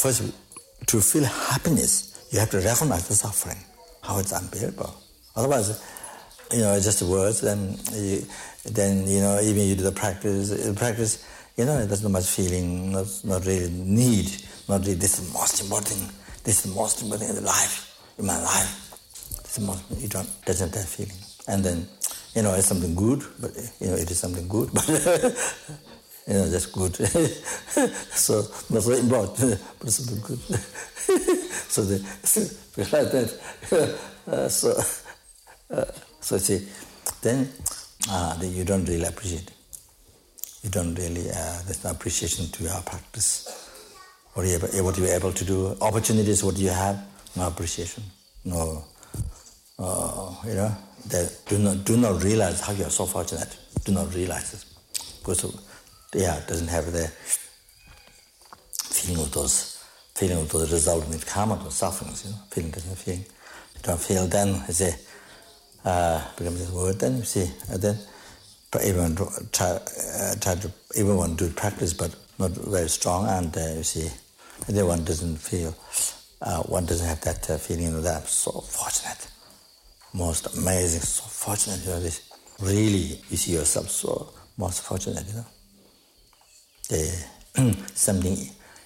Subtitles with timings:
[0.00, 0.32] first,
[0.86, 3.58] to feel happiness, you have to recognize the suffering,
[4.02, 4.94] how it's unbearable.
[5.36, 5.82] Otherwise,
[6.52, 8.24] you know, it's just words, then you,
[8.64, 11.24] then, you know, even you do the practice, the practice,
[11.56, 14.30] you know, there's not much feeling, not, not really need,
[14.68, 16.08] not really, this is the most important, thing,
[16.44, 18.90] this is the most important in the life, in my life.
[19.42, 21.20] This is most, you don't, doesn't have feeling.
[21.46, 21.88] And then,
[22.34, 24.88] you know, it's something good, but, you know, it is something good, but,
[26.30, 26.94] you know, that's good.
[28.14, 30.38] so, not so important, but something good.
[31.68, 31.98] so, the,
[32.76, 33.98] like that.
[34.26, 34.80] Uh, so,
[35.70, 35.84] uh,
[36.20, 36.66] so see,
[37.20, 37.48] then,
[38.08, 39.50] uh, then you don't really appreciate
[40.62, 43.48] you don't really, uh, there's no appreciation to your practice.
[44.34, 47.02] What, you, what you're able to do, opportunities, what you have,
[47.36, 48.04] no appreciation,
[48.44, 48.84] no,
[49.78, 54.14] uh, you know, they do not, do not realize how you're so fortunate, do not
[54.14, 54.64] realize it.
[55.20, 55.44] Because,
[56.14, 57.08] yeah, it doesn't have the
[58.72, 62.98] feeling of those, feeling of those resulting in karma, those sufferings, you know, feeling doesn't
[62.98, 63.14] feel.
[63.16, 64.92] You don't feel then, you see,
[65.84, 67.98] uh, becomes this word, then you see, and then
[68.84, 69.16] even
[69.52, 73.82] try, uh, try to even want do practice, but not very strong, and uh, you
[73.82, 74.08] see,
[74.68, 75.74] then one doesn't feel,
[76.42, 79.28] uh, one doesn't have that uh, feeling that I'm so fortunate,
[80.12, 81.80] most amazing, so fortunate.
[81.84, 82.30] You know, this
[82.60, 85.26] really, you see yourself so most fortunate.
[85.28, 85.46] You know,
[87.94, 88.36] something,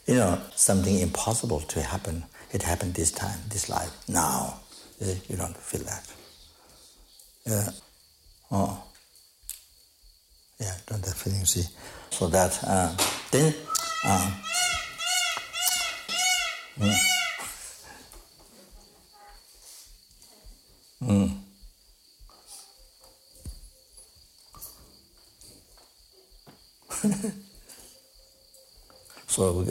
[0.07, 2.25] you know, something impossible to happen.
[2.53, 4.61] It happened this time, this life, now.
[5.01, 6.07] You, you don't feel that.
[7.47, 7.69] Yeah.
[8.51, 8.85] Oh
[10.61, 11.65] yeah, don't that feeling, see.
[12.11, 12.97] So that, uh,
[13.31, 13.55] then,
[14.05, 14.31] uh,
[16.79, 16.97] mm,
[21.03, 21.31] mm.
[29.35, 29.65] so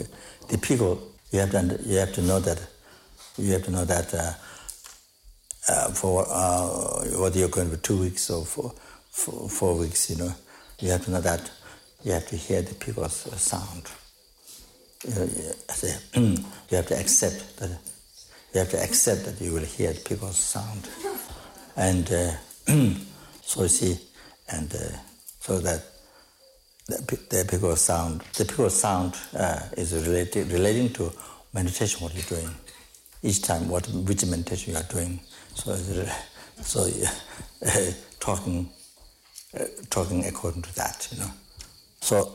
[0.48, 1.00] the people,
[1.32, 2.60] you have to, you have to know that,
[3.38, 4.32] you have to know that uh,
[5.70, 8.74] uh, for uh, whether you're going for two weeks or for,
[9.10, 10.34] for four weeks, you know,
[10.80, 11.50] you have to know that
[12.02, 13.90] you have to hear the people's sound.
[16.70, 17.70] You have to accept that
[18.52, 20.88] you have to accept that you will hear the people's sound,
[21.76, 22.32] and uh,
[23.42, 23.98] so you see,
[24.50, 24.96] and uh,
[25.40, 25.84] so that
[26.86, 31.12] the, the people's sound, the people's sound uh, is related relating to
[31.52, 32.02] meditation.
[32.02, 32.54] What you're doing
[33.22, 35.20] each time, what which meditation you are doing.
[35.54, 35.74] So,
[36.60, 36.88] so
[38.20, 38.68] talking
[39.58, 41.30] uh, talking according to that, you know.
[42.00, 42.32] So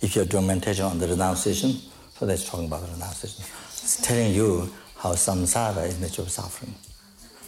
[0.00, 1.72] if you're doing meditation on the renunciation,
[2.16, 3.44] so that's talking about the renunciation.
[3.68, 6.74] It's telling you how samsara is nature of suffering.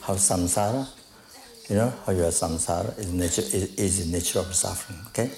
[0.00, 0.88] How samsara,
[1.68, 4.98] you know, how your samsara is nature is, is nature of suffering.
[5.08, 5.30] Okay?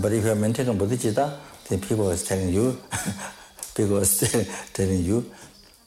[0.00, 1.38] But if you're meditating bodhicitta,
[1.68, 2.78] then people are telling you,
[3.76, 5.30] people is telling you,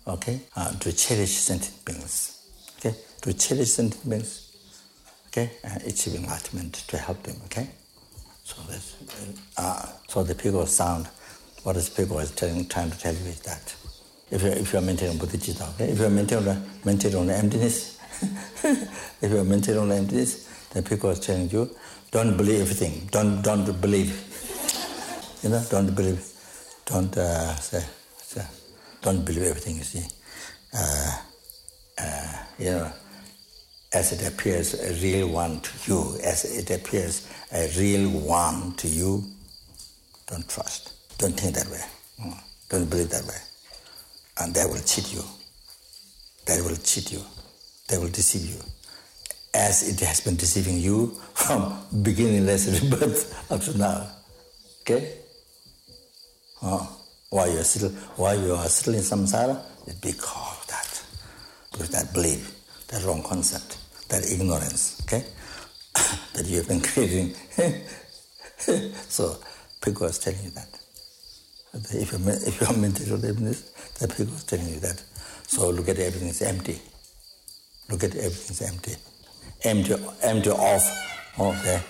[0.08, 2.42] okay, uh, to cherish sentient beings.
[2.80, 2.96] Okay?
[3.22, 4.48] To cherish sentient beings
[5.38, 7.68] okay, and achieve enlightenment to help them, okay?
[8.44, 8.96] So that's,
[9.58, 11.08] uh, so the people sound,
[11.64, 13.76] what is people is telling, trying to tell you is that
[14.32, 18.00] if you're, if you're maintaining bodhicitta, okay, if you're maintaining, maintaining on emptiness,
[18.64, 21.70] if you're maintaining on emptiness, then people are telling you,
[22.12, 24.12] don't believe everything, don't, don't believe,
[25.44, 26.26] you know, don't believe,
[26.86, 27.84] don't uh, say,
[28.18, 28.46] say,
[29.02, 30.08] don't believe everything, you see.
[30.74, 31.22] Uh,
[32.00, 32.92] uh, you know,
[33.94, 38.88] as it appears a real one to you, as it appears a real one to
[38.88, 39.24] you,
[40.28, 40.94] don't trust.
[41.18, 41.84] Don't think that way.
[42.22, 42.38] Mm.
[42.70, 43.38] Don't believe that way.
[44.40, 45.24] And they will cheat you.
[46.46, 47.22] They will cheat you.
[47.88, 48.62] They will deceive you.
[49.54, 54.08] As it has been deceiving you from beginningless rebirth up to now.
[54.82, 55.14] Okay?
[56.62, 56.94] Oh.
[57.30, 59.62] Why you are still why you are still in samsara?
[59.86, 61.04] It's because of that.
[61.72, 63.78] Because that belief that wrong concept,
[64.10, 65.26] that ignorance, okay,
[66.34, 67.34] that you have been creating.
[68.58, 69.38] so,
[69.82, 70.80] Pico was telling you that.
[71.74, 73.62] If you're, if you're mental emptiness,
[74.00, 75.04] that Pico was telling you that.
[75.48, 76.80] So look at everything is empty.
[77.90, 78.96] Look at everything is empty.
[79.64, 80.84] Empty, empty off.
[81.40, 81.82] Okay.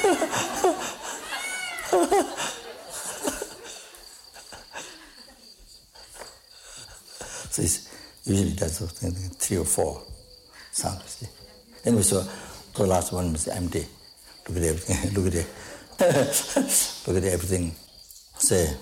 [7.50, 7.90] so it's,
[8.30, 8.78] Usually that's
[9.38, 10.00] three or four
[10.70, 11.26] sounds.
[11.84, 12.24] Anyway, so
[12.74, 13.84] the last one was empty.
[14.48, 15.10] Look at everything.
[15.14, 15.46] Look at it.
[17.06, 17.74] Look at everything.
[18.36, 18.72] Say,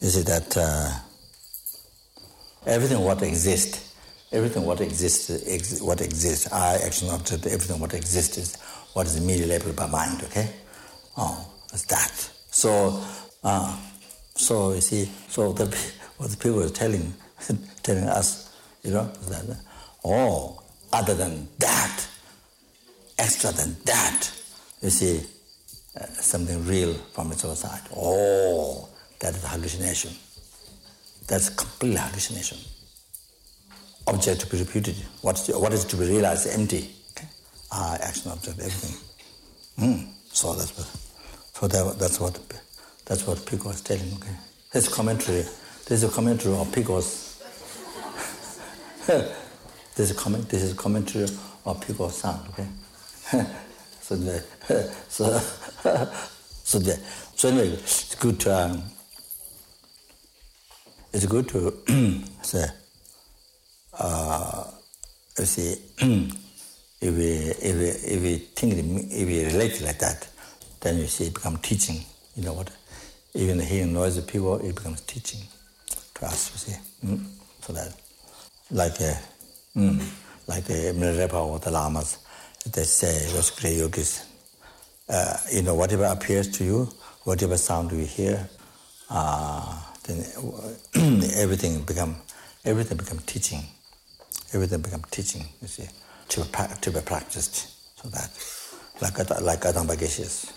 [0.00, 0.90] you see that uh,
[2.66, 3.87] everything what exists,
[4.32, 8.56] everything what exists, ex- what exists, I action object, everything what exists is
[8.94, 10.22] what is immediately labeled by mind.
[10.24, 10.50] Okay,
[11.16, 12.12] oh, it's that.
[12.50, 13.02] So.
[13.44, 13.76] Uh,
[14.38, 15.66] So you see, so the,
[16.18, 17.12] what the people are telling,
[17.82, 18.54] telling us,
[18.84, 19.44] you know, that,
[20.04, 22.06] oh, other than that,
[23.18, 24.30] extra than that,
[24.80, 25.20] you see,
[26.00, 27.82] uh, something real from its side.
[27.96, 28.88] Oh,
[29.18, 30.12] that is hallucination.
[31.26, 32.58] That's complete hallucination.
[34.08, 34.96] Object to be repeated.
[35.20, 36.90] What is, what is to be realized empty.
[37.10, 37.28] Okay?
[37.70, 38.96] Ah, action, object, everything.
[39.78, 40.08] Mm.
[40.32, 40.86] So that's what,
[41.54, 42.40] so that, that's what
[43.08, 44.12] that's what Pico is telling.
[44.14, 44.36] Okay,
[44.72, 45.42] this commentary.
[45.86, 47.42] This is a commentary of Pico's.
[49.06, 50.48] this is comment.
[50.48, 52.46] This is a commentary of Pico's sound.
[52.50, 52.66] Okay,
[54.00, 54.44] so the
[55.08, 55.38] so
[56.64, 57.00] so the
[57.34, 58.82] so anyway, it's good to um,
[61.12, 61.72] it's good to
[62.42, 62.66] say
[63.98, 64.64] uh,
[65.38, 65.76] you see
[67.00, 68.74] if we if we if we think
[69.12, 70.28] if we relate like that,
[70.80, 72.00] then you see it become teaching.
[72.36, 72.70] You know what?
[73.34, 75.40] Even hearing noisy people, it becomes teaching
[76.14, 76.50] to us.
[76.52, 77.26] You see, mm?
[77.60, 77.94] so that
[78.70, 79.18] like a,
[79.76, 80.02] mm,
[80.46, 82.18] like a Milarepa or the lamas,
[82.70, 84.24] they say those great yogis.
[85.08, 86.88] Uh, you know, whatever appears to you,
[87.24, 88.48] whatever sound you hear,
[89.08, 90.24] uh, then
[91.36, 92.16] everything become
[92.64, 93.62] everything become teaching.
[94.52, 95.44] Everything become teaching.
[95.60, 95.88] You see
[96.28, 96.44] to,
[96.80, 97.68] to be practiced.
[98.00, 98.30] So that,
[99.00, 100.52] like, like Kadampa Geshes,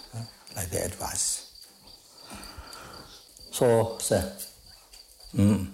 [0.56, 1.48] like the advice.
[3.52, 4.32] So, say,
[5.36, 5.68] mm.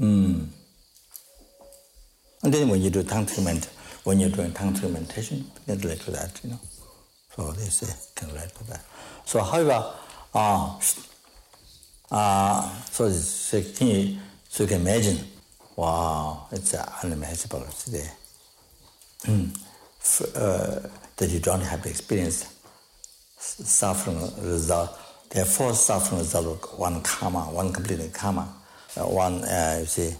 [0.00, 0.48] Mm.
[2.42, 3.66] And then when you do tongue treatment,
[4.04, 6.60] when you're doing tongue meditation, you can relate to that, you know.
[7.34, 8.84] So they say can relate to that.
[9.24, 9.92] So however,
[10.34, 10.78] uh,
[12.14, 13.56] uh, so, so
[14.62, 15.18] you can imagine,
[15.76, 18.08] wow, it's unimaginable today.
[20.36, 20.80] uh,
[21.16, 22.54] that you don't have to experience
[23.38, 24.98] suffering result.
[25.30, 28.54] There are four suffering result one karma, one complete karma,
[28.96, 30.14] uh, one, uh, you see,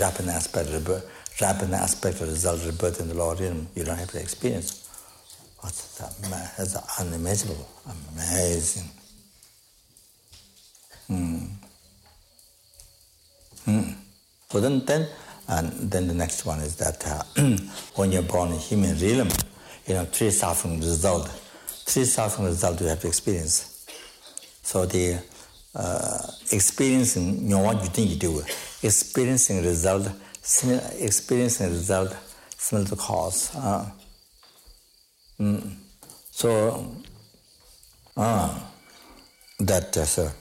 [0.00, 1.08] rapid aspect, rebirth,
[1.40, 3.68] rapid aspect of result rebirth in the Lord realm.
[3.74, 4.82] You don't have to experience.
[5.60, 6.12] What's that?
[6.58, 7.68] That's unimaginable,
[8.14, 8.90] amazing.
[11.06, 11.38] Hmm.
[13.64, 13.90] Hmm.
[14.50, 15.08] So then, then,
[15.48, 17.22] and then the next one is that uh,
[17.94, 19.28] when you're born in human realm,
[19.86, 21.28] you know, three suffering result,
[21.86, 23.86] three suffering result you have to experience.
[24.62, 25.22] So the
[25.74, 26.18] uh,
[26.52, 28.42] experiencing, you know what you think you do,
[28.82, 30.08] experiencing result,
[30.98, 32.16] experiencing result,
[32.56, 33.54] similar to cause.
[33.54, 33.90] Uh,
[35.38, 35.76] mm.
[36.30, 36.96] So,
[38.16, 38.58] uh,
[39.60, 40.32] that, uh, sir.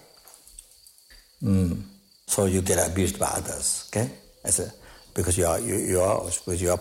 [1.43, 1.81] Mm.
[2.27, 4.09] So you get abused by others, okay?
[4.43, 4.71] As a,
[5.13, 6.79] because you are you, you are with your.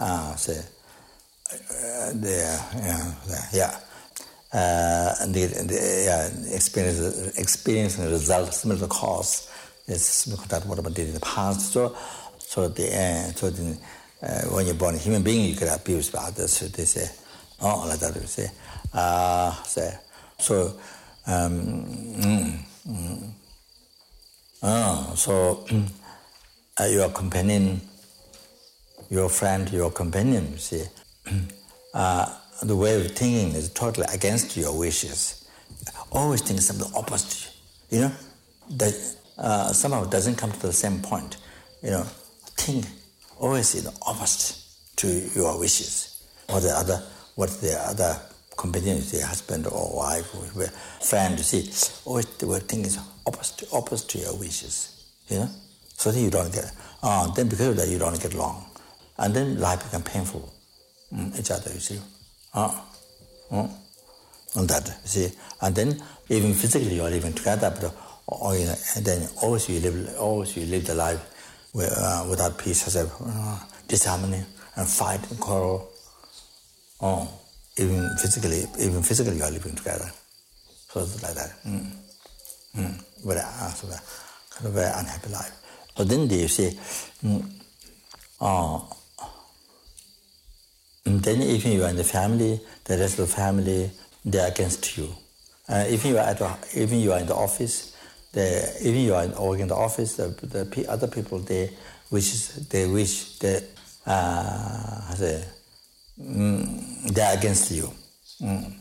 [0.00, 0.60] Ah, say,
[1.52, 3.14] uh, there, yeah,
[3.52, 3.80] yeah.
[4.52, 9.50] Uh, and the, the yeah, experience experiencing result similar cause
[9.86, 11.72] is similar to what I did in the past.
[11.72, 11.96] So,
[12.38, 13.78] so the uh, so the,
[14.22, 16.52] uh, when you're born a human being, you get abused by others.
[16.52, 17.08] So they say,
[17.60, 18.14] oh, like that.
[18.14, 18.50] They say,
[18.92, 19.98] ah, uh, say,
[20.38, 20.78] so.
[21.26, 21.86] Um,
[22.20, 23.30] mm, mm,
[24.66, 25.66] Oh, so
[26.80, 27.82] uh, your companion,
[29.10, 30.84] your friend, your companion, see,
[31.92, 35.46] uh, the way of thinking is totally against your wishes.
[36.10, 37.52] Always think something opposite,
[37.90, 38.12] you know,
[38.70, 38.94] that
[39.36, 41.36] uh, somehow doesn't come to the same point.
[41.82, 42.06] You know,
[42.56, 42.86] think
[43.38, 44.64] always in the opposite
[44.96, 47.02] to your wishes or the other,
[47.34, 48.18] what the other
[48.56, 50.64] companion, say husband or wife or
[51.04, 51.70] friend, you see,
[52.04, 52.92] always they were thinking
[53.26, 55.48] opposite, opposite to your wishes, you know?
[55.96, 56.70] So that you don't get,
[57.02, 58.64] uh, then because of that you don't get along.
[59.18, 60.52] And then life become painful,
[61.12, 62.00] mm, each other, you see.
[62.52, 62.80] Uh,
[63.50, 63.68] uh,
[64.56, 65.32] and that, you see.
[65.60, 67.94] And then even physically you're living together, but
[68.26, 71.20] or, you know, and then always you live, always you live the life
[71.74, 74.42] with, uh, without peace, as a, uh, disharmony
[74.76, 75.90] and fight and quarrel.
[77.00, 77.28] Oh
[77.76, 80.10] even physically, even physically, you are living together.
[80.88, 81.52] So it's like that.
[81.66, 81.90] Mm.
[82.76, 83.04] Mm.
[83.24, 85.52] Very, uh, so kind of very unhappy life.
[85.96, 86.78] But then you see,
[87.24, 87.50] mm,
[88.40, 88.80] uh,
[91.04, 93.90] then if you are in the family, the rest of the family,
[94.24, 95.14] they are against you.
[95.68, 96.40] Uh, if you are at,
[96.74, 97.96] even you are in the office,
[98.32, 101.70] the, even you are working in the office, the, the other people they
[102.10, 103.64] wish they wish that
[104.06, 105.14] uh,
[106.20, 107.92] mm, they're against you.
[108.40, 108.74] Mm.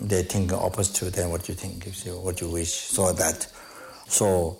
[0.00, 2.72] They think opposite to them what you think, gives you what you wish.
[2.72, 3.46] So that,
[4.06, 4.58] so,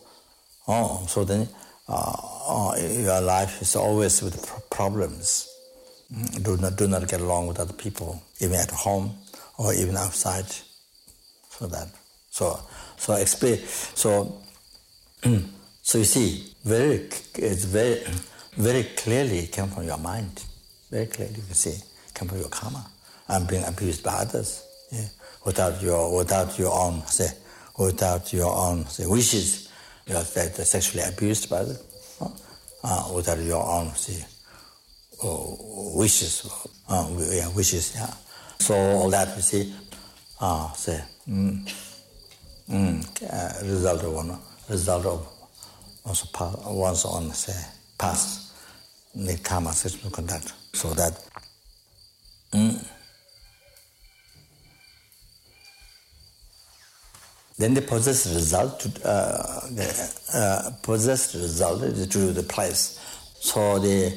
[0.67, 1.49] oh, so then
[1.89, 2.17] uh,
[2.49, 4.37] uh, your life is always with
[4.71, 5.49] problems.
[6.13, 6.43] Mm.
[6.43, 9.15] Do not do not get along with other people, even at home
[9.59, 10.47] or even outside.
[11.51, 11.89] So that,
[12.31, 12.61] so,
[12.97, 14.41] so explain, so,
[15.83, 18.05] so you see, very, it's very,
[18.57, 20.45] very clearly came from your mind.
[20.91, 21.77] Very clearly you can see,
[22.15, 22.87] come from your karma.
[23.29, 25.05] I'm being abused by others, yeah,
[25.45, 27.29] without your, without your own, say,
[27.79, 29.69] without your own say, wishes.
[30.07, 31.77] You are sexually abused by them,
[32.83, 34.25] uh, without your own say,
[35.23, 36.49] oh, wishes.
[36.89, 38.13] Uh, yeah, wishes, yeah.
[38.59, 39.75] So all that you see,
[40.41, 41.71] uh, say, mm,
[42.71, 44.39] mm, uh, result of one,
[44.71, 45.29] result of
[46.05, 46.27] also
[46.73, 47.53] one's own say
[47.99, 48.48] past
[49.15, 49.73] the karma.
[49.73, 51.25] So that.
[52.53, 52.85] Mm,
[57.59, 63.01] Then the possessed result, uh, the uh, possessed result is to the place.
[63.41, 64.17] So the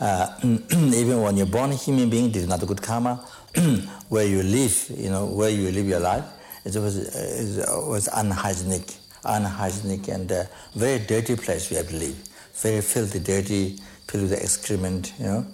[0.00, 3.16] uh, even when you're born a human being, this is not a good karma.
[4.08, 6.24] where you live, you know, where you live your life,
[6.64, 8.94] it was, it was unhygienic,
[9.24, 10.44] unhygienic and uh,
[10.74, 12.16] very dirty place you have to live.
[12.54, 15.46] Very filthy, dirty, filled with excrement, you know.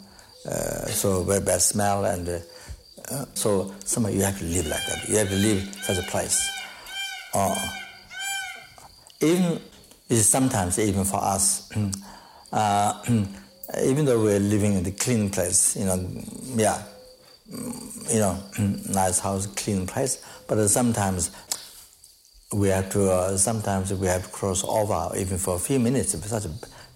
[0.46, 2.38] Uh, so very bad smell and uh,
[3.10, 5.08] uh so somehow you have to live like that.
[5.08, 6.38] You have to live such a place.
[7.32, 7.54] Uh,
[9.20, 9.60] even
[10.10, 11.70] sometimes even for us,
[12.52, 13.02] uh,
[13.82, 16.08] even though we're living in the clean place, you know,
[16.54, 16.82] yeah,
[17.50, 18.38] you know,
[18.90, 21.30] nice house, clean place, but sometimes
[22.52, 26.14] we have to, uh, sometimes we have to cross over even for a few minutes.
[26.14, 26.52] It's such a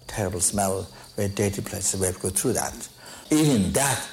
[0.07, 0.87] terrible smell,
[1.19, 1.95] very dirty place.
[1.95, 2.87] We have to go through that.
[3.29, 4.07] Even that,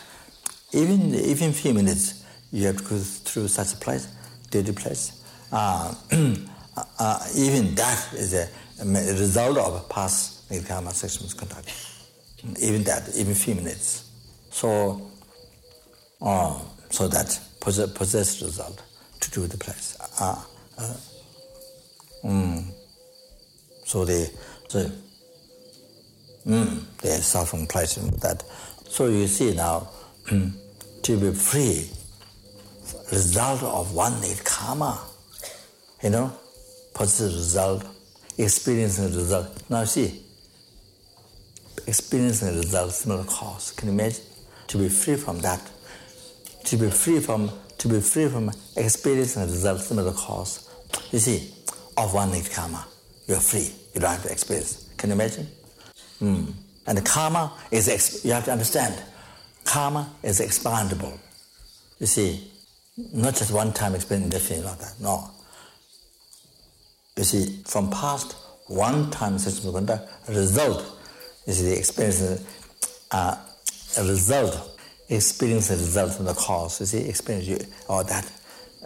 [0.72, 4.08] even even few minutes, you have to go through such a place,
[4.50, 5.22] dirty place
[5.52, 5.94] uh,
[6.98, 8.48] uh, even that is a,
[8.80, 11.72] a result of past karma sexual misconduct.
[12.60, 14.10] Even that, even few minutes.
[14.50, 15.10] So,
[16.20, 16.58] uh,
[16.90, 18.82] so that possess, possessed result
[19.20, 19.96] to do the place.
[20.20, 20.42] Uh,
[20.78, 20.96] uh,
[22.24, 22.64] mm.
[23.84, 24.30] So the,
[24.70, 24.92] the
[26.46, 28.44] mm, the suffering with that.
[28.88, 29.88] So you see now,
[31.02, 31.90] to be free,
[33.10, 35.00] result of one need karma
[36.02, 36.32] you know,
[36.94, 37.84] positive result,
[38.38, 39.62] experiencing result.
[39.70, 40.22] Now see,
[41.86, 43.72] experiencing result, similar cause.
[43.72, 44.24] Can you imagine?
[44.68, 45.60] To be free from that,
[46.64, 50.68] to be free from, to be free from experiencing result, similar cause.
[51.12, 51.52] You see,
[51.96, 52.86] of one need karma,
[53.26, 53.72] you're free.
[53.94, 54.88] You don't have to experience.
[54.96, 55.48] Can you imagine?
[56.20, 56.52] Mm.
[56.86, 58.94] And karma is, you have to understand,
[59.64, 61.18] karma is expandable.
[61.98, 62.50] You see,
[63.12, 64.94] not just one time experience definitely like that.
[65.00, 65.30] No,
[67.16, 70.84] you see, from past one time sexual conduct, result
[71.46, 72.44] is the experience,
[73.10, 73.36] uh,
[73.98, 76.80] a result, experience the result from the cause.
[76.80, 77.58] You see, experience you,
[77.88, 78.30] or that,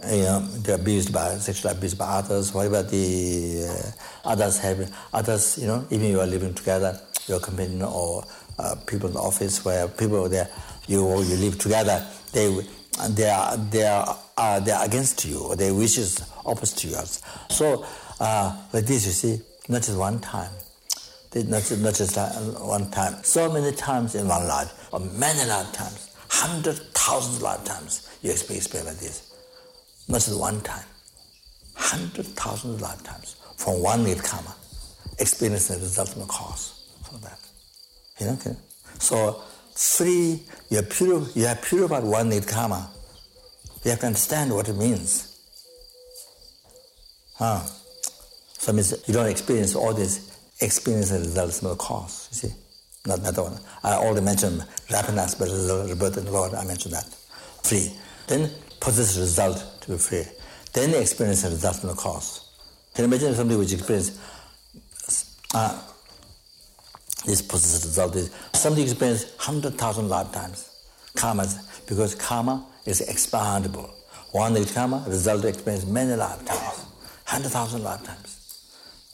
[0.09, 5.57] you know, they're abused by, sexual abuse by others, whatever the uh, others have, others,
[5.57, 6.99] you know, even you are living together,
[7.31, 8.23] your companion or
[8.59, 10.49] uh, people in the office where people there,
[10.87, 12.63] you you live together, they
[13.09, 17.21] they are they are uh, they are against you or their wishes opposite to yours.
[17.49, 17.85] So
[18.19, 20.51] uh, like this, you see, not just one time,
[21.33, 22.17] not just, not just
[22.61, 28.31] one time, so many times in one life, or many lifetimes, hundred thousands lifetimes, you
[28.31, 29.33] experience like this.
[30.07, 30.85] Not just one time,
[31.75, 34.55] hundred thousands lifetimes from one karma,
[35.19, 36.80] experiencing the result of the cause
[37.11, 37.39] for that.
[38.19, 38.55] You know, okay?
[38.99, 39.41] So
[39.75, 42.89] free, you're pure, you have purified one need karma.
[43.83, 45.27] You have to understand what it means.
[47.35, 47.61] Huh?
[48.57, 52.55] So means you don't experience all these experiences that is the cause, you see.
[53.07, 53.57] Not that one.
[53.83, 55.49] I already mentioned happiness, but
[55.89, 57.05] rebirth in the Lord, I mentioned that.
[57.63, 57.91] Free.
[58.27, 60.25] Then possess result to be free.
[60.73, 62.47] Then experience the result the cause.
[62.93, 64.19] Can you imagine somebody which experience
[65.55, 65.81] uh,
[67.25, 70.69] this possessive result is somebody experience hundred thousand lifetimes
[71.15, 71.45] karma
[71.87, 73.89] because karma is expandable.
[74.31, 76.85] One karma result experience many lifetimes,
[77.25, 78.41] hundred thousand lifetimes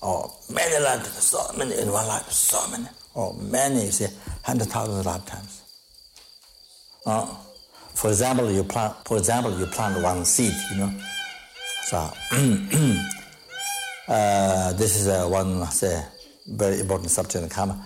[0.02, 4.10] or many lifetimes, so many in one life, so many, or many, say,
[4.44, 5.64] hundred thousand lifetimes.
[7.06, 7.26] Uh,
[7.96, 8.96] for example, you plant.
[9.06, 10.54] For example, you plant one seed.
[10.72, 10.94] You know,
[11.86, 11.98] so
[14.08, 16.04] uh, this is uh, one say
[16.48, 17.84] very important subject in karma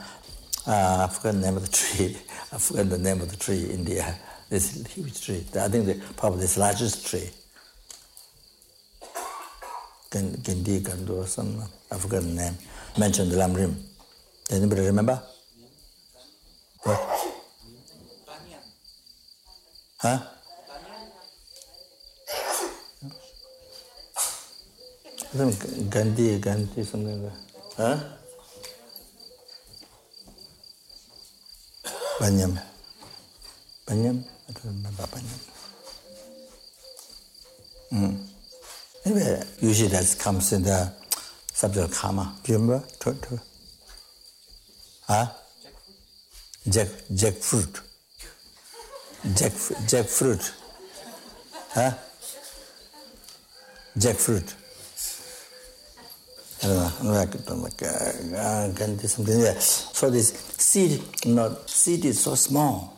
[0.68, 2.18] uh, I forgot the name of the tree.
[2.52, 4.16] I forgot the name of the tree in India.
[4.50, 5.44] This huge tree.
[5.60, 7.30] I think the, probably the largest tree.
[10.12, 11.64] Kendi Gandhu or something.
[11.90, 12.56] I forgot the name.
[12.98, 13.76] Mentioned the Lamrim.
[14.52, 15.22] Anybody remember?
[16.84, 17.00] What?
[20.00, 20.20] Huh?
[25.34, 27.40] I think Gandhi, Gandhi, something like that.
[27.78, 28.21] Huh?
[32.22, 32.54] Banyan.
[33.88, 34.24] Banyam?
[34.48, 35.42] I don't remember Banyam.
[37.92, 38.18] Mm.
[39.06, 40.94] Anyway, usually that comes in the
[41.52, 42.36] subject of karma.
[42.44, 42.86] Do you remember?
[43.00, 43.42] To, to.
[45.08, 45.26] Huh?
[46.70, 47.82] Jack, jackfruit.
[49.36, 49.54] Jack,
[49.90, 50.54] jackfruit.
[51.74, 51.92] Huh?
[53.98, 54.61] Jackfruit.
[56.62, 56.70] can
[58.96, 59.60] do something there.
[59.60, 62.98] So this seed, not seed is so small.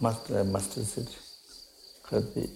[0.00, 1.08] Master, master seed
[2.04, 2.48] could be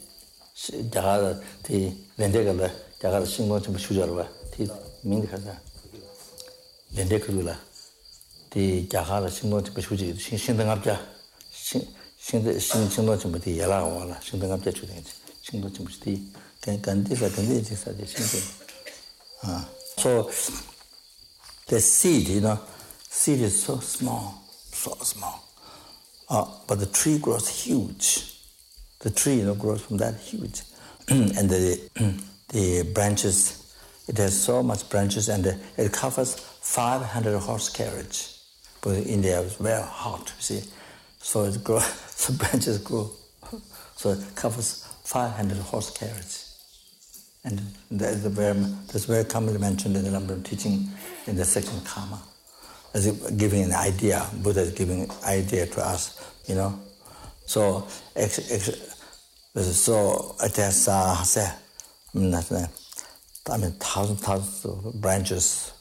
[0.57, 4.26] jagar the lende gala jagar shingo chum shujar wa
[4.57, 4.71] the
[5.04, 5.57] ming khaza
[6.95, 7.57] lende kula
[8.50, 10.99] the jagar shingo chum shuji shin shin dang apja
[11.50, 11.83] shin
[12.18, 14.92] shin shin shingo chum the yala wala shin dang apja chu de
[15.42, 16.21] shingo chum the
[16.61, 18.42] kan kan de sa kan de sa de shin
[19.45, 19.68] ah
[19.99, 20.31] So
[21.67, 22.61] the seed, you know,
[23.09, 25.45] seed is so small, so small.
[26.28, 28.35] Uh, but the tree grows huge.
[29.00, 30.62] The tree, you know, grows from that huge.
[31.09, 31.81] and the,
[32.49, 33.75] the branches,
[34.07, 35.45] it has so much branches and
[35.76, 38.35] it covers 500 horse carriage.
[38.81, 40.71] But in India, is very hot, you see.
[41.19, 43.11] So it grows, the branches grow.
[43.97, 46.45] So it covers 500 horse carriage.
[47.49, 48.59] And that's very,
[48.93, 50.88] that's mentioned in the Lamrim teaching
[51.26, 52.21] in the second Karma.
[52.93, 56.78] As if giving an idea, Buddha is giving idea to us, you know,
[57.47, 58.71] so, ex, ex,
[59.75, 60.49] so uh,
[61.25, 61.50] say,
[62.14, 62.33] I mean,
[63.81, 65.73] thousands, thousands of branches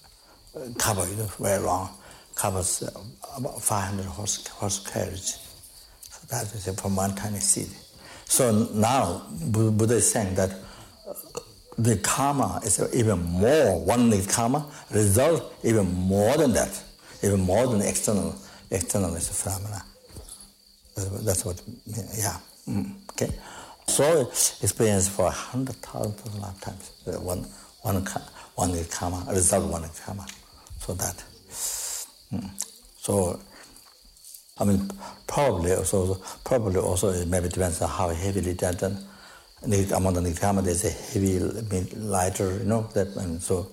[0.56, 1.90] uh, cover, you know, very long,
[2.36, 2.90] covers uh,
[3.36, 5.20] about 500 horse, horse carriage.
[5.20, 7.68] So that is from one tiny seed.
[8.24, 10.52] So now Buddha is saying that
[11.78, 16.82] the karma is even more, one is karma, result even more than that,
[17.24, 18.36] even more than external,
[18.72, 19.84] external is phenomena.
[21.24, 22.38] That's what, yeah.
[22.68, 23.30] Mm, okay.
[23.88, 24.22] So
[24.62, 26.92] experience for hundred thousands of lifetimes.
[27.06, 27.46] One,
[27.82, 28.06] one,
[28.56, 30.26] one is karma, result one is karma.
[30.80, 31.24] So that.
[32.34, 32.50] Mm.
[32.98, 33.40] So,
[34.58, 34.90] I mean,
[35.28, 38.98] probably also, probably also it maybe depends on how heavily that done.
[39.64, 43.68] Among the karma, there's a heavy, lighter, you know, that, and so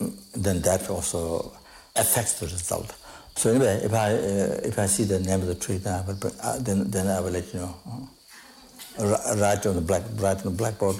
[0.00, 1.52] mm, then that also
[1.96, 2.94] affects the result.
[3.34, 6.00] So anyway, if I uh, if I see the name of the tree, then I
[6.02, 7.74] will uh, then then I will let you know.
[8.98, 10.96] Uh, write on the black write on the blackboard.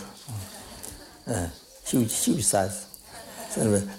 [1.27, 1.49] Uh,
[1.87, 2.87] huge huge size.
[3.51, 3.83] So anyway,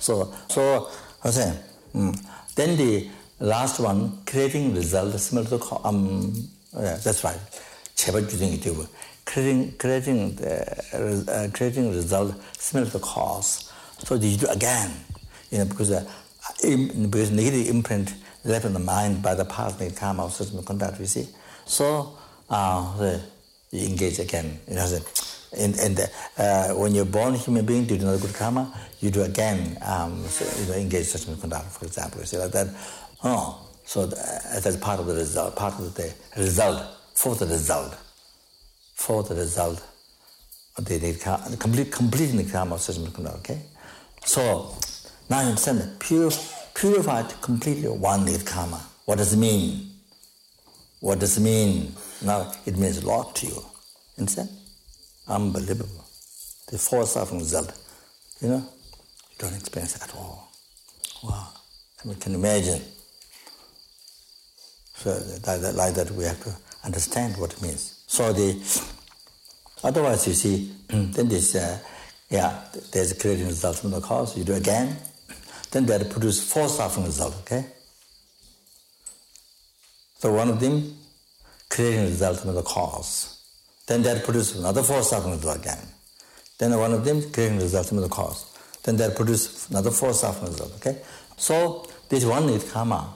[0.00, 0.90] so so
[1.24, 1.58] I say.
[1.94, 2.18] Mm.
[2.54, 3.08] Then the
[3.40, 6.34] last one, creating result similar to um
[6.74, 7.38] yeah, that's right
[7.97, 8.85] 제발 주정이 되고
[9.25, 13.71] creating creating the, uh, creating result similar to cause.
[13.99, 14.91] So you do again,
[15.51, 15.91] you know, because.
[15.91, 16.03] Uh,
[16.61, 20.99] because negative imprint left in the mind by the past negative karma of certain conduct,
[20.99, 21.27] you see.
[21.65, 22.17] So,
[22.49, 23.17] uh,
[23.71, 24.59] you engage again.
[24.67, 24.99] You know,
[25.57, 29.77] and, and uh, when you're born human being, do another good karma, you do again,
[29.85, 32.19] um, so, you know, engage such conduct, for example.
[32.19, 32.67] You see, like that.
[33.23, 36.83] Oh, so that's part of the result, part of the result,
[37.18, 37.96] for the result,
[38.94, 39.84] for the result
[40.76, 43.60] of the, the complete, completing the karma of such conduct, okay?
[44.24, 44.72] So,
[45.28, 46.30] now you understand that pure,
[46.74, 48.80] purified completely one with karma.
[49.04, 49.90] What does it mean?
[51.00, 51.92] What does it mean?
[52.22, 53.64] Now it means a lot to you.
[54.16, 54.50] Understand?
[55.26, 56.04] Unbelievable.
[56.70, 57.72] The force of result.
[58.40, 58.58] You know?
[58.58, 60.52] You don't experience it at all.
[61.24, 61.48] Wow.
[62.04, 62.80] We can imagine.
[64.94, 68.04] So that, that, like that we have to understand what it means.
[68.06, 68.56] So the
[69.82, 71.78] otherwise you see then this uh,
[72.30, 74.96] yeah, there's a creating result from the cause, you do again,
[75.70, 77.66] then that produce four suffering result, okay?
[80.18, 80.96] So one of them
[81.70, 83.42] creating result from the cause.
[83.86, 85.78] Then that produce another four suffering result again.
[86.58, 88.44] Then one of them creating result from the cause.
[88.82, 91.00] Then that produce another four suffering result, okay?
[91.36, 93.14] So this one is karma.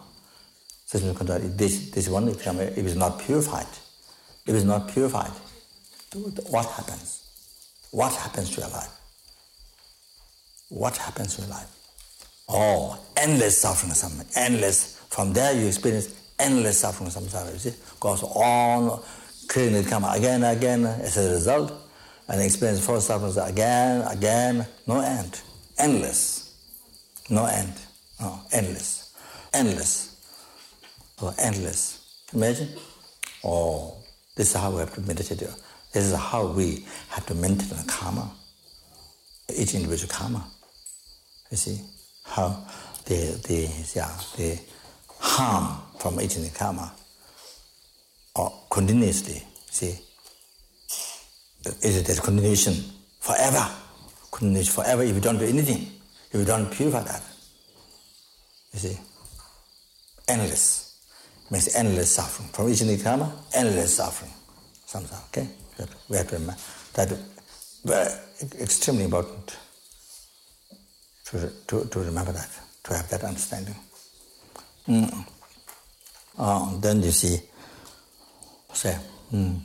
[0.93, 3.67] This, this one is if it's not purified,
[4.47, 5.31] if it's not purified,
[6.51, 7.23] what happens?
[7.91, 8.91] What happens to your life?
[10.69, 11.69] What happens to your life?
[12.49, 14.99] Oh, endless suffering, some endless.
[15.09, 17.53] From there you experience endless suffering, samsara.
[17.53, 19.03] You see, goes on,
[19.49, 21.73] creating the karma again, again as a result,
[22.29, 25.41] and experience first suffering again, again, no end,
[25.79, 26.55] endless,
[27.31, 27.73] no end,
[28.21, 29.15] no endless,
[29.55, 30.12] endless,
[31.19, 31.99] so endless.
[32.35, 32.69] Imagine,
[33.45, 33.97] oh,
[34.37, 35.41] this is how we have to meditate.
[35.93, 38.31] This is how we have to maintain the karma.
[39.55, 40.47] each individual karma.
[41.51, 41.81] You see
[42.25, 42.65] how
[43.05, 44.59] the the yeah the
[45.19, 46.93] harm from each individual karma
[48.35, 49.99] or continuously see
[51.83, 52.75] is it a continuation
[53.21, 53.69] forever
[54.31, 55.87] continuation forever if you don't do anything
[56.31, 57.23] if you don't purify that
[58.73, 58.99] you see
[60.29, 60.92] endless
[61.53, 64.33] means endless suffering from each karma endless suffering
[64.87, 65.47] somehow okay
[66.09, 66.57] we have to remember
[66.95, 67.09] that
[68.61, 69.57] extremely important
[71.33, 72.49] to, to, to remember that,
[72.85, 73.75] to have that understanding.
[74.87, 75.27] Mm.
[76.39, 77.39] Uh, then you see,
[78.73, 78.97] say,
[79.33, 79.59] mm.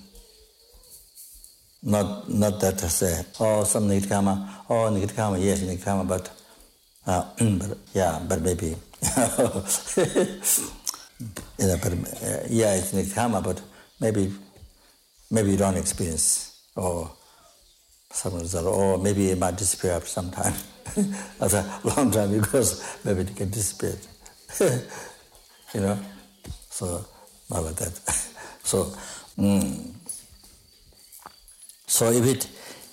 [1.84, 6.04] not not that to say, oh, some negative karma, oh, negative karma, yes, negative karma,
[6.04, 6.30] but,
[7.06, 8.76] uh, but yeah, but maybe,
[11.58, 13.62] but uh, yeah, it's negative karma, but
[14.00, 14.32] maybe,
[15.32, 17.12] maybe you don't experience, or
[18.12, 20.54] some result, or maybe it might disappear after some time,
[21.42, 23.96] after a long time, because maybe it can disappear.
[25.74, 26.00] you know,
[26.70, 27.06] so
[27.50, 27.94] not like that.
[28.64, 28.86] so,
[29.38, 29.94] mm,
[31.86, 32.46] so if it,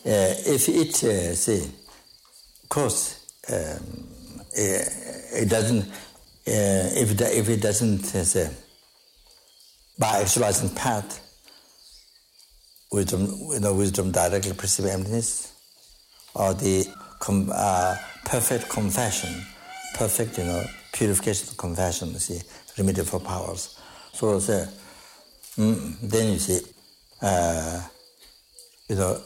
[0.06, 4.08] uh, if it, uh, say, of course, um,
[4.54, 4.88] it,
[5.34, 5.84] it doesn't,
[6.46, 8.50] if it, if it doesn't, uh, say,
[9.98, 11.20] by actualizing path,
[12.92, 15.52] wisdom, you know, wisdom directly perceiving emptiness,
[16.35, 16.87] or the
[17.20, 19.44] com, uh, perfect confession,
[19.94, 22.40] perfect, you know, purification of confession, you see,
[22.76, 23.78] remedy for powers.
[24.12, 24.68] So, say,
[25.57, 26.61] mm, then you see,
[27.22, 27.83] uh,
[28.88, 29.20] you know,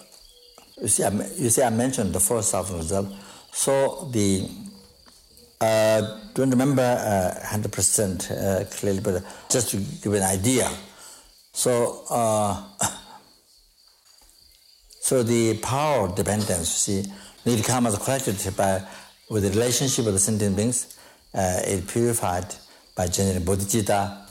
[0.81, 3.09] you see, I, you see, I mentioned the first self result.
[3.51, 4.49] So the
[5.61, 10.71] uh, don't remember uh, 100% uh, clearly, but just to give an idea.
[11.53, 12.63] So uh,
[15.09, 17.13] So the power dependence, you see,
[17.47, 18.83] need karma is collected by
[19.31, 20.99] with the relationship with the sentient beings.
[21.33, 22.45] Uh, it purified
[22.95, 24.29] by generating bodhicitta,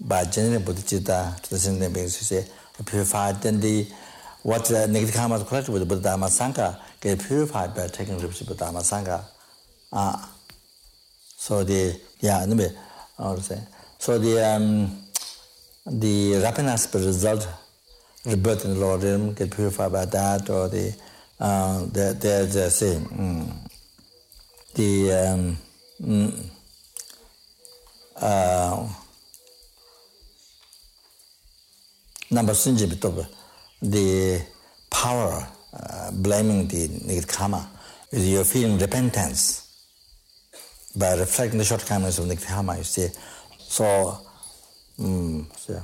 [0.00, 2.18] by generating bodhicitta to the sentient beings.
[2.18, 2.50] You see,
[2.86, 3.40] purified.
[3.40, 3.86] Then the
[4.42, 8.16] what uh, negative karma is collected with the Buddha Dharma Sangha get purified by taking
[8.16, 9.22] leadership with Dharma Sangha.
[9.92, 10.28] Ah,
[11.40, 12.70] so the yeah, anyway,
[13.18, 13.58] I would say.
[13.98, 14.94] So the um,
[15.86, 16.66] the rapid
[17.00, 17.48] result
[18.26, 20.94] rebirth in the lower realm, get purified by that, or the
[21.40, 22.14] uh, the
[22.52, 23.70] the same mm,
[24.74, 25.56] the um,
[26.02, 26.44] mm,
[28.20, 28.86] uh,
[32.30, 32.52] number
[33.80, 34.42] the
[34.90, 37.66] power uh, blaming the negative karma
[38.12, 39.69] is you're feeling repentance
[40.96, 42.76] by reflecting the shortcomings of karma.
[42.76, 43.08] You see,
[43.58, 44.18] so.
[45.56, 45.82] So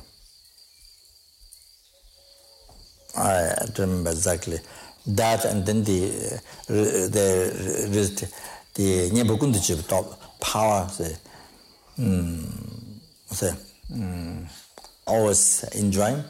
[3.17, 4.59] I don't remember exactly.
[5.07, 8.31] That and then the the
[8.75, 11.17] the nyembo kundu chib top power say
[11.99, 13.53] mm, say
[13.91, 14.47] mm,
[15.07, 16.23] always enjoying,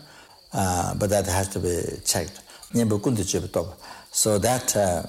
[0.52, 2.40] uh, but that has to be checked.
[2.72, 3.80] Nyembo kundu top.
[4.12, 5.02] So that uh,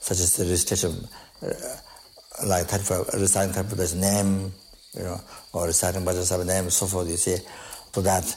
[0.00, 1.06] such as the recitation
[1.42, 1.52] uh,
[2.46, 4.52] like that for reciting Thaipada's name,
[4.96, 5.20] you know,
[5.52, 7.36] or reciting Vajrasattva's name, so forth, you see,
[7.92, 8.36] so that,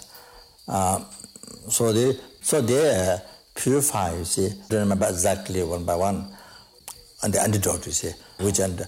[0.68, 1.04] uh,
[1.70, 3.18] so the so they
[3.56, 6.28] purify, you see, don't remember exactly one by one,
[7.24, 8.86] and the antidote, you see, which and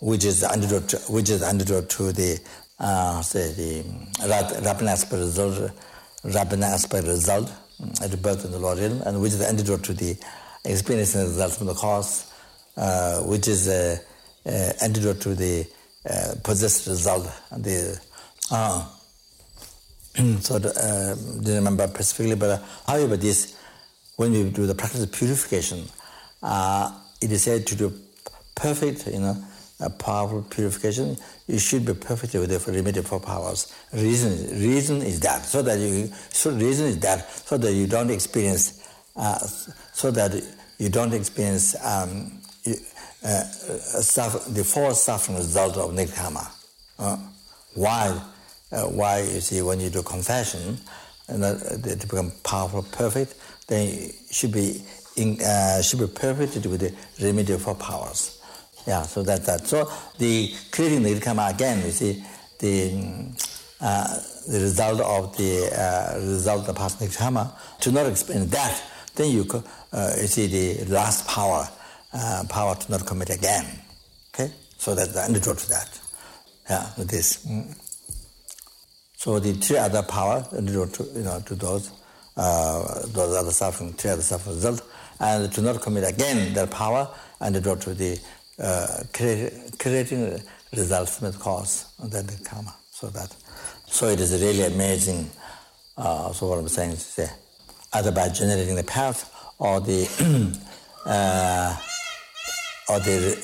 [0.00, 2.40] which is the antidote, which is the antidote to the,
[2.78, 3.84] uh, say, the
[4.64, 5.72] rapid aspect result,
[6.24, 7.52] rapid aspect result
[8.00, 10.16] at the birth in the Lord realm, and which is the antidote to the
[10.64, 12.27] experiencing results from the cause,
[12.78, 14.00] uh, which is the
[14.46, 15.66] uh, antidote to the
[16.08, 18.00] uh, possessed result, the
[18.50, 18.86] uh,
[20.40, 23.56] so uh, didn't remember specifically, but uh, however, this
[24.16, 25.84] when we do the practice of purification,
[26.42, 27.92] uh, it is said to do
[28.54, 29.36] perfect, you know,
[29.80, 31.16] a powerful purification.
[31.46, 33.72] You should be perfectly with the remedy for powers.
[33.92, 38.10] Reason, reason is that so that you, so reason is that so that you don't
[38.10, 39.38] experience, uh,
[39.92, 40.32] so that
[40.78, 42.40] you don't experience um,
[43.24, 43.44] uh,
[44.02, 46.50] suffer, the false suffering result of karma.
[46.98, 47.16] Uh,
[47.74, 48.20] why?
[48.72, 50.78] uh, why you see when you do confession
[51.28, 53.34] and uh, to become powerful, perfect,
[53.66, 54.82] then should be
[55.16, 58.40] in, uh, should be perfect with the remedy for powers.
[58.86, 59.66] Yeah, so that that.
[59.66, 61.12] So the creating the
[61.54, 62.24] again, you see
[62.58, 63.28] the
[63.80, 67.54] uh, the result of the uh, result of past karma.
[67.80, 68.82] To not explain that,
[69.14, 69.46] then you
[69.92, 71.68] uh, you see the last power,
[72.12, 73.66] uh, power to not commit again.
[74.34, 76.00] Okay, so that's the antidote to that.
[76.68, 77.46] Yeah, with this.
[77.46, 77.74] Mm.
[79.16, 81.90] So the three other power, know, to, you know, to those,
[82.36, 84.82] uh, those other suffering, three other suffering result,
[85.18, 87.08] and to not commit again their power
[87.40, 88.20] and to the
[88.62, 90.40] uh, creating
[90.72, 92.74] results with cause, and then the karma.
[92.90, 93.34] So that,
[93.86, 95.30] so it is really amazing.
[95.96, 97.28] Uh, so what I'm saying is, say,
[97.94, 100.56] either by generating the path or the
[101.06, 101.76] uh,
[102.88, 103.38] or the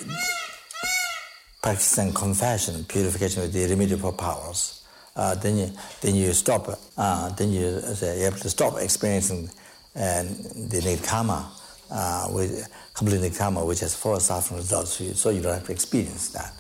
[1.63, 4.85] practicing confession, purification with the remedial powers
[5.17, 6.79] uh, then you then you stop.
[6.97, 9.49] Uh, then you you have to stop experiencing
[9.95, 11.53] the need karma,
[11.91, 15.67] uh, with completely karma, which has four suffering results for you, so you don't have
[15.67, 16.53] to experience that.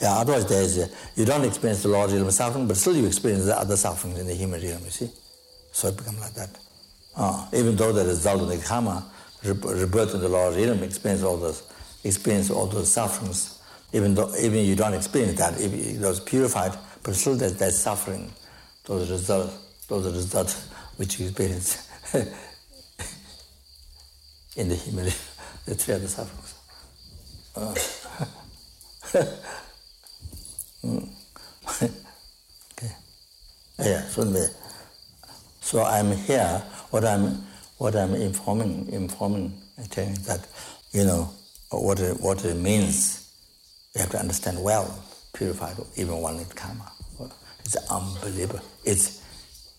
[0.00, 3.44] Yeah, otherwise there's uh, you don't experience the Lord realm suffering, but still you experience
[3.44, 4.82] the other sufferings in the human realm.
[4.84, 5.10] You see,
[5.72, 6.58] so it becomes like that.
[7.16, 9.10] Uh, even though the result of the karma,
[9.44, 11.62] rebirth in the Lord realm, experience all those
[12.06, 13.60] experience all those sufferings.
[13.92, 18.32] Even though even you don't experience that, if those purified but still there's, there's suffering,
[18.84, 21.88] those results, those results which you experience
[24.56, 25.16] in the humility,
[25.66, 26.54] the three other sufferings.
[27.54, 27.74] Uh.
[32.72, 32.92] okay.
[33.78, 34.48] Yeah, so,
[35.60, 37.46] so I'm here, what I'm,
[37.78, 40.44] what I'm informing, informing, telling that,
[40.90, 41.30] you know,
[41.70, 43.30] what it, what it means,
[43.94, 45.02] you have to understand well,
[45.34, 46.92] purified, even one in karma.
[47.64, 48.60] It's unbelievable.
[48.84, 49.22] It's,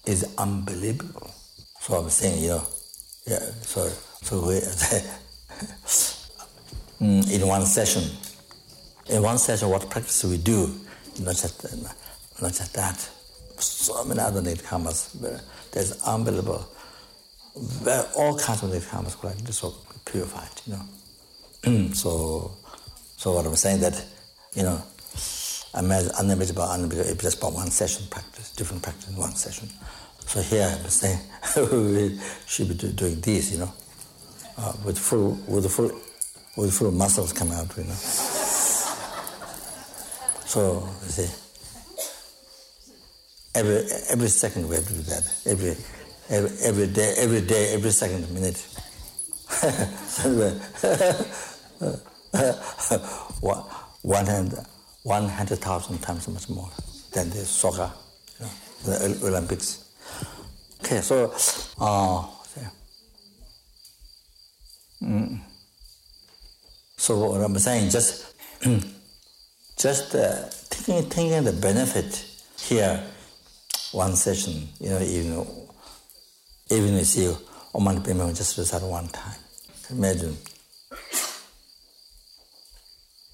[0.06, 1.32] it's unbelievable.
[1.80, 2.63] So I'm saying, you know,
[3.26, 3.88] yeah, so,
[4.21, 4.56] so we,
[7.02, 8.04] mm, in one session,
[9.10, 10.73] in one session, what practice we do,
[11.21, 11.63] not just,
[12.41, 13.10] not just that,
[13.62, 15.15] so many other newcomers,
[15.71, 16.67] there's unbelievable,
[18.15, 19.73] all kinds of newcomers quite so
[20.06, 20.82] purified, you know.
[21.93, 22.51] So,
[23.17, 24.03] so what I'm saying that,
[24.56, 24.82] you know,
[25.73, 29.69] unimaginable, unimaginable, just about one session practice, different practice in one session.
[30.25, 31.19] So here I'm saying
[31.71, 33.73] we should be doing this, you know,
[34.58, 35.91] uh, with full, with full,
[36.56, 37.93] with full muscles coming out, you know.
[40.45, 41.30] so you see,
[43.56, 45.23] every every second we have to do that.
[45.45, 45.75] Every
[46.30, 48.65] every, every day, every day, every second, minute.
[54.01, 54.53] one hand
[55.03, 56.69] 100,000 times much more
[57.13, 57.91] than the soccer,
[58.39, 59.89] you know, the Olympics.
[60.83, 61.31] Okay, so,
[61.79, 62.27] uh,
[65.01, 65.39] mm,
[66.97, 68.35] so what I'm saying, just,
[69.77, 72.25] just uh, taking, taking the benefit
[72.59, 73.03] here,
[73.91, 75.45] one session, you know, even,
[76.69, 77.37] even if you,
[77.73, 79.39] Oman Pimam just recite one time.
[79.89, 80.35] Imagine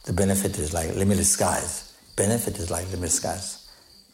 [0.04, 1.94] the benefit is like limitless skies.
[2.16, 3.70] Benefit is like limitless skies,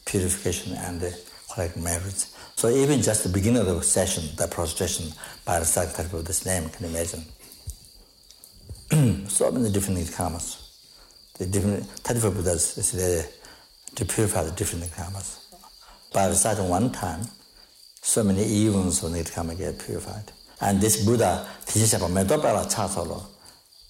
[0.06, 1.18] purification and the
[1.50, 2.36] correct merits.
[2.56, 5.12] So even just the beginning of the session, the prostration
[5.46, 7.26] by the sanctity of this name, can you imagine?
[9.30, 10.66] so many different karmas.
[11.38, 13.26] The different 34 Buddhas is there
[13.96, 15.40] to purify the different karmas.
[16.14, 17.22] By reciting one time,
[18.02, 20.32] so many evils of need karma get purified.
[20.62, 23.26] And this Buddha about Medopala Chasolo.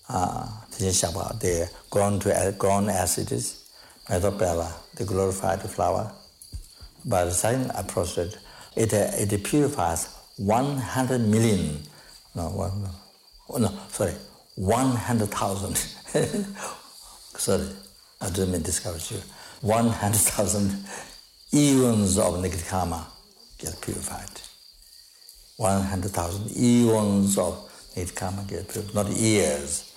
[0.07, 0.47] Uh,
[0.79, 3.69] the grown to grown acids,
[4.09, 6.11] Methopela, the glorified flower.
[7.05, 11.79] By the second approach, it, it purifies 100 million,
[12.35, 12.89] no, one,
[13.61, 14.13] no, sorry,
[14.55, 15.75] 100,000.
[17.37, 17.67] sorry,
[18.21, 19.19] I didn't mean to discourage you.
[19.61, 20.85] 100,000
[21.53, 23.05] eons of negative karma
[23.57, 24.29] get purified.
[25.57, 29.88] 100,000 eons of negative karma get purified, not years.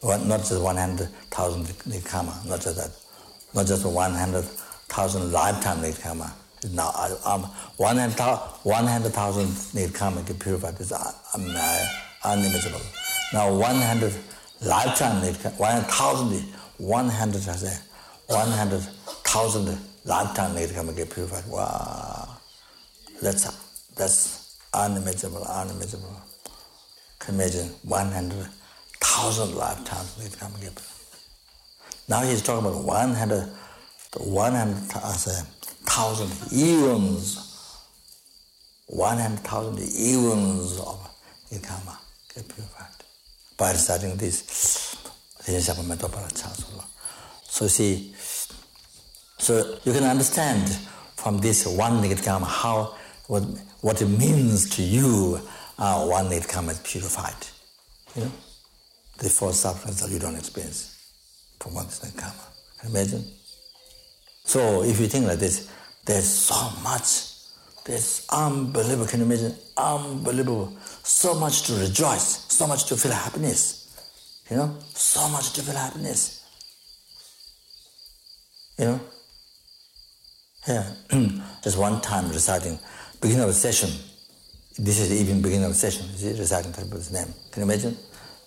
[0.00, 2.90] One, not just 100,000 karma, not just that,
[3.54, 6.34] not just 100,000 lifetime karma.
[6.72, 6.90] Now,
[7.24, 7.42] um,
[7.76, 11.00] 100,000 100, karma get purified is um,
[11.34, 11.86] uh,
[12.24, 12.80] unimaginable.
[13.32, 14.12] Now, 100
[14.62, 16.44] lifetime need 100,000,
[16.78, 17.78] 100,
[18.26, 21.46] 100,000 lifetime need karma get purified.
[21.46, 22.36] Wow,
[23.22, 23.44] that's
[23.94, 26.20] that's unimaginable, unimaginable.
[27.18, 28.48] Can imagine 100
[29.00, 30.82] thousand lifetimes become given.
[32.08, 33.48] Now he's talking about 100,
[34.18, 35.46] 100,000
[36.52, 37.82] eons,
[38.86, 41.10] 100,000 eons of
[41.62, 41.98] karma
[42.34, 43.04] get purified
[43.56, 44.42] by reciting this
[47.42, 48.14] So see,
[49.38, 50.68] so you can understand
[51.16, 52.94] from this one karma how
[53.26, 53.42] what,
[53.80, 55.40] what it means to you
[55.78, 57.34] uh, one karma is purified.
[58.14, 58.32] You know?
[59.18, 60.96] The four sufferings that you don't experience
[61.60, 62.34] from the karma.
[62.84, 63.24] Imagine?
[64.44, 65.70] So if you think like this,
[66.04, 67.36] there's so much
[67.86, 69.54] This unbelievable, can you imagine?
[69.76, 70.76] Unbelievable.
[71.04, 73.86] So much to rejoice, so much to feel happiness.
[74.50, 76.44] You know, so much to feel happiness.
[78.76, 79.00] You know?
[80.66, 80.92] Yeah.
[81.62, 82.76] Just one time reciting,
[83.20, 83.90] beginning of a session.
[84.76, 87.32] This is even beginning of a session, you see, reciting Prabhupada's name.
[87.52, 87.96] Can you imagine?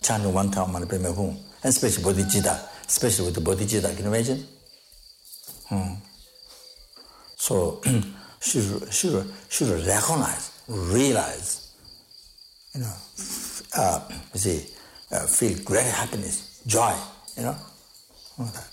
[0.01, 4.47] Time on the Hum, and especially Bodhicitta, especially with the Bodhicitta, can you imagine?
[5.67, 5.93] Hmm.
[7.35, 7.81] So,
[8.39, 11.71] should, should, should recognize, realize,
[12.73, 12.93] you know,
[13.77, 14.01] uh,
[14.33, 14.65] you see,
[15.11, 16.93] uh, feel great happiness, joy,
[17.37, 17.55] you know,
[18.37, 18.67] that.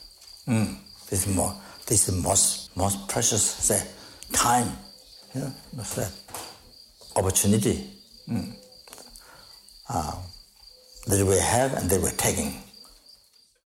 [0.48, 0.76] Mm.
[1.08, 1.54] This is more,
[1.86, 3.86] this is the most, most precious say,
[4.32, 4.68] time,
[5.34, 5.52] you know,
[5.96, 6.12] that?
[7.16, 7.90] Opportunity
[8.28, 8.52] mm.
[9.88, 10.14] uh,
[11.06, 12.65] that we have and that we're taking.